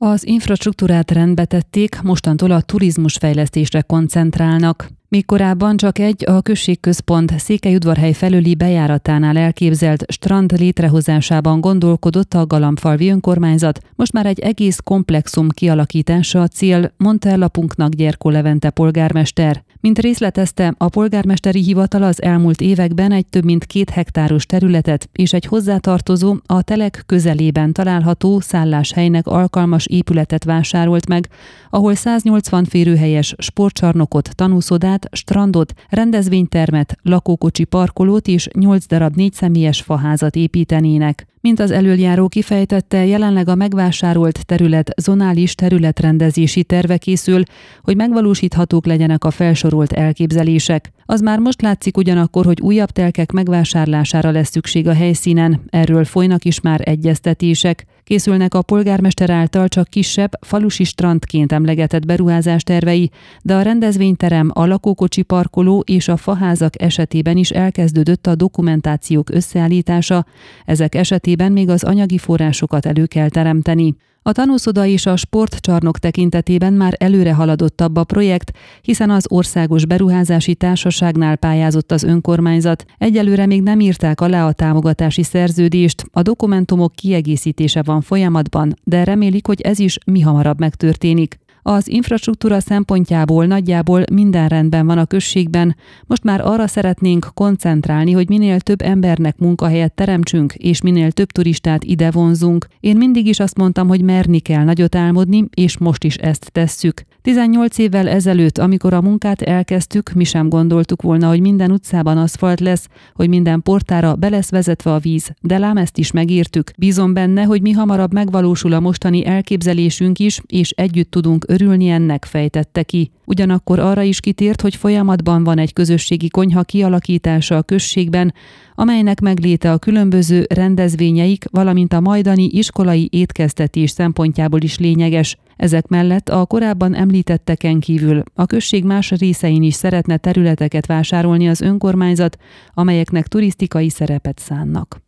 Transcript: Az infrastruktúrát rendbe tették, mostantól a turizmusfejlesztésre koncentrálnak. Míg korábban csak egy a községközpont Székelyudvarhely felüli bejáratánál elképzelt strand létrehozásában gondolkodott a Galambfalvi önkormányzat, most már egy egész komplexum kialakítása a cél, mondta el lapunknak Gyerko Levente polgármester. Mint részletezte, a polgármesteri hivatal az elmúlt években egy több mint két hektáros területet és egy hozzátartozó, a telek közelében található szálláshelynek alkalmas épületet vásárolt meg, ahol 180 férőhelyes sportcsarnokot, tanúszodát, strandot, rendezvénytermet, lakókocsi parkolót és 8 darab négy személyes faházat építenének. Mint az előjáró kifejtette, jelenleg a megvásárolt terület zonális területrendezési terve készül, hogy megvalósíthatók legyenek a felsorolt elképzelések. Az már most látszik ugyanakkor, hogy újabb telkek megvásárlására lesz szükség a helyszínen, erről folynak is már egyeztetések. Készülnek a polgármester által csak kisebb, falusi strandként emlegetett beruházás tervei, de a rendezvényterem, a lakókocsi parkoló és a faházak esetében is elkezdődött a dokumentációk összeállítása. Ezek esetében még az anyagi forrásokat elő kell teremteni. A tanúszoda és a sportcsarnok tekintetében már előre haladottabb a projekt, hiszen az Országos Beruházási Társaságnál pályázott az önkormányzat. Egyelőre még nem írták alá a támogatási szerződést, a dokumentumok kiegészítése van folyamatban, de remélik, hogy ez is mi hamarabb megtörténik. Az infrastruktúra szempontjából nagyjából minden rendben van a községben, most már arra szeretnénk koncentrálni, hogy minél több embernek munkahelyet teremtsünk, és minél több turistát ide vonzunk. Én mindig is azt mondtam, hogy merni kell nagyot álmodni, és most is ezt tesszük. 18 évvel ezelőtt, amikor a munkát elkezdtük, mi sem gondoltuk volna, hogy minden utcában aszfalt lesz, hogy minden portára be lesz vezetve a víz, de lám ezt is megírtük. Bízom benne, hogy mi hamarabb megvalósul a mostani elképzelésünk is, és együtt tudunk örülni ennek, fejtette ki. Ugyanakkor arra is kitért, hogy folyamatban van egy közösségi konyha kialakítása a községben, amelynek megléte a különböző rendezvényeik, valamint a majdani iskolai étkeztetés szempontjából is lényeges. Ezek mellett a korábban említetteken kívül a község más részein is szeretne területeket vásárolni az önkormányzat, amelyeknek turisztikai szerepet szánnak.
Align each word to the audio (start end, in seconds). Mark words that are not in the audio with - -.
Az 0.00 0.26
infrastruktúrát 0.26 1.10
rendbe 1.10 1.44
tették, 1.44 2.00
mostantól 2.02 2.50
a 2.50 2.60
turizmusfejlesztésre 2.60 3.82
koncentrálnak. 3.82 4.97
Míg 5.10 5.26
korábban 5.26 5.76
csak 5.76 5.98
egy 5.98 6.24
a 6.26 6.40
községközpont 6.40 7.38
Székelyudvarhely 7.38 8.12
felüli 8.12 8.54
bejáratánál 8.54 9.36
elképzelt 9.36 10.04
strand 10.08 10.58
létrehozásában 10.58 11.60
gondolkodott 11.60 12.34
a 12.34 12.46
Galambfalvi 12.46 13.10
önkormányzat, 13.10 13.80
most 13.94 14.12
már 14.12 14.26
egy 14.26 14.38
egész 14.38 14.78
komplexum 14.84 15.48
kialakítása 15.48 16.40
a 16.40 16.48
cél, 16.48 16.92
mondta 16.96 17.28
el 17.28 17.38
lapunknak 17.38 17.92
Gyerko 17.92 18.30
Levente 18.30 18.70
polgármester. 18.70 19.62
Mint 19.80 19.98
részletezte, 19.98 20.74
a 20.78 20.88
polgármesteri 20.88 21.62
hivatal 21.62 22.02
az 22.02 22.22
elmúlt 22.22 22.60
években 22.60 23.12
egy 23.12 23.26
több 23.26 23.44
mint 23.44 23.64
két 23.64 23.90
hektáros 23.90 24.46
területet 24.46 25.08
és 25.12 25.32
egy 25.32 25.44
hozzátartozó, 25.44 26.36
a 26.46 26.62
telek 26.62 27.02
közelében 27.06 27.72
található 27.72 28.40
szálláshelynek 28.40 29.26
alkalmas 29.26 29.86
épületet 29.86 30.44
vásárolt 30.44 31.08
meg, 31.08 31.28
ahol 31.70 31.94
180 31.94 32.64
férőhelyes 32.64 33.34
sportcsarnokot, 33.38 34.30
tanúszodát, 34.34 34.97
strandot, 35.12 35.72
rendezvénytermet, 35.88 36.96
lakókocsi 37.02 37.64
parkolót 37.64 38.26
és 38.26 38.48
8 38.52 38.86
darab 38.86 39.16
négy 39.16 39.32
személyes 39.32 39.80
faházat 39.80 40.36
építenének. 40.36 41.26
Mint 41.40 41.60
az 41.60 41.70
előjáró 41.70 42.28
kifejtette, 42.28 43.06
jelenleg 43.06 43.48
a 43.48 43.54
megvásárolt 43.54 44.46
terület 44.46 44.90
zonális 45.00 45.54
területrendezési 45.54 46.64
terve 46.64 46.96
készül, 46.96 47.42
hogy 47.82 47.96
megvalósíthatók 47.96 48.86
legyenek 48.86 49.24
a 49.24 49.30
felsorolt 49.30 49.92
elképzelések. 49.92 50.92
Az 51.10 51.20
már 51.20 51.38
most 51.38 51.62
látszik 51.62 51.96
ugyanakkor, 51.96 52.44
hogy 52.44 52.60
újabb 52.60 52.90
telkek 52.90 53.32
megvásárlására 53.32 54.30
lesz 54.30 54.50
szükség 54.50 54.88
a 54.88 54.94
helyszínen, 54.94 55.60
erről 55.70 56.04
folynak 56.04 56.44
is 56.44 56.60
már 56.60 56.80
egyeztetések. 56.84 57.84
Készülnek 58.04 58.54
a 58.54 58.62
polgármester 58.62 59.30
által 59.30 59.68
csak 59.68 59.88
kisebb, 59.88 60.30
falusi 60.40 60.84
strandként 60.84 61.52
emlegetett 61.52 62.06
beruházás 62.06 62.62
tervei, 62.62 63.10
de 63.42 63.54
a 63.54 63.62
rendezvényterem, 63.62 64.50
a 64.54 64.66
lakókocsi 64.66 65.22
parkoló 65.22 65.82
és 65.86 66.08
a 66.08 66.16
faházak 66.16 66.82
esetében 66.82 67.36
is 67.36 67.50
elkezdődött 67.50 68.26
a 68.26 68.34
dokumentációk 68.34 69.30
összeállítása. 69.30 70.26
Ezek 70.64 70.94
esetében 70.94 71.52
még 71.52 71.68
az 71.68 71.84
anyagi 71.84 72.18
forrásokat 72.18 72.86
elő 72.86 73.06
kell 73.06 73.28
teremteni. 73.28 73.96
A 74.22 74.32
tanúszoda 74.32 74.86
és 74.86 75.06
a 75.06 75.16
sportcsarnok 75.16 75.98
tekintetében 75.98 76.72
már 76.72 76.94
előre 76.98 77.34
haladottabb 77.34 77.96
a 77.96 78.04
projekt, 78.04 78.50
hiszen 78.80 79.10
az 79.10 79.26
Országos 79.30 79.86
Beruházási 79.86 80.54
Társaságnál 80.54 81.36
pályázott 81.36 81.92
az 81.92 82.02
önkormányzat. 82.02 82.84
Egyelőre 82.98 83.46
még 83.46 83.62
nem 83.62 83.80
írták 83.80 84.20
alá 84.20 84.46
a 84.46 84.52
támogatási 84.52 85.22
szerződést, 85.22 86.04
a 86.12 86.22
dokumentumok 86.22 86.92
kiegészítése 86.92 87.82
van 87.82 88.00
folyamatban, 88.00 88.74
de 88.84 89.04
remélik, 89.04 89.46
hogy 89.46 89.60
ez 89.60 89.78
is 89.78 89.98
mi 90.06 90.20
hamarabb 90.20 90.58
megtörténik. 90.58 91.38
Az 91.70 91.88
infrastruktúra 91.88 92.60
szempontjából 92.60 93.46
nagyjából 93.46 94.02
minden 94.12 94.48
rendben 94.48 94.86
van 94.86 94.98
a 94.98 95.06
községben, 95.06 95.76
most 96.06 96.24
már 96.24 96.40
arra 96.40 96.66
szeretnénk 96.66 97.30
koncentrálni, 97.34 98.12
hogy 98.12 98.28
minél 98.28 98.60
több 98.60 98.82
embernek 98.82 99.38
munkahelyet 99.38 99.92
teremtsünk, 99.94 100.54
és 100.54 100.82
minél 100.82 101.12
több 101.12 101.32
turistát 101.32 101.84
ide 101.84 102.10
vonzunk. 102.10 102.66
Én 102.80 102.96
mindig 102.96 103.26
is 103.26 103.40
azt 103.40 103.56
mondtam, 103.56 103.88
hogy 103.88 104.02
merni 104.02 104.38
kell 104.38 104.64
nagyot 104.64 104.94
álmodni, 104.94 105.44
és 105.54 105.78
most 105.78 106.04
is 106.04 106.14
ezt 106.14 106.52
tesszük. 106.52 107.02
18 107.22 107.78
évvel 107.78 108.08
ezelőtt, 108.08 108.58
amikor 108.58 108.92
a 108.92 109.00
munkát 109.00 109.42
elkezdtük, 109.42 110.12
mi 110.12 110.24
sem 110.24 110.48
gondoltuk 110.48 111.02
volna, 111.02 111.28
hogy 111.28 111.40
minden 111.40 111.70
utcában 111.70 112.18
aszfalt 112.18 112.60
lesz, 112.60 112.88
hogy 113.14 113.28
minden 113.28 113.62
portára 113.62 114.14
be 114.14 114.28
lesz 114.28 114.50
vezetve 114.50 114.92
a 114.92 114.98
víz, 114.98 115.30
de 115.40 115.58
lám 115.58 115.76
ezt 115.76 115.98
is 115.98 116.10
megírtük. 116.10 116.70
Bízom 116.78 117.12
benne, 117.12 117.42
hogy 117.42 117.62
mi 117.62 117.70
hamarabb 117.70 118.12
megvalósul 118.12 118.72
a 118.72 118.80
mostani 118.80 119.26
elképzelésünk 119.26 120.18
is, 120.18 120.40
és 120.46 120.70
együtt 120.70 121.10
tudunk 121.10 121.44
örülni 121.60 121.88
ennek, 121.88 122.24
fejtette 122.24 122.82
ki. 122.82 123.10
Ugyanakkor 123.24 123.78
arra 123.78 124.02
is 124.02 124.20
kitért, 124.20 124.60
hogy 124.60 124.74
folyamatban 124.76 125.44
van 125.44 125.58
egy 125.58 125.72
közösségi 125.72 126.28
konyha 126.28 126.62
kialakítása 126.62 127.56
a 127.56 127.62
községben, 127.62 128.34
amelynek 128.74 129.20
megléte 129.20 129.72
a 129.72 129.78
különböző 129.78 130.46
rendezvényeik, 130.54 131.44
valamint 131.50 131.92
a 131.92 132.00
majdani 132.00 132.44
iskolai 132.44 133.08
étkeztetés 133.12 133.90
szempontjából 133.90 134.60
is 134.60 134.78
lényeges. 134.78 135.36
Ezek 135.56 135.86
mellett 135.86 136.28
a 136.28 136.46
korábban 136.46 136.94
említetteken 136.94 137.80
kívül 137.80 138.22
a 138.34 138.46
község 138.46 138.84
más 138.84 139.10
részein 139.10 139.62
is 139.62 139.74
szeretne 139.74 140.16
területeket 140.16 140.86
vásárolni 140.86 141.48
az 141.48 141.60
önkormányzat, 141.60 142.36
amelyeknek 142.74 143.26
turisztikai 143.26 143.88
szerepet 143.88 144.38
szánnak. 144.38 145.07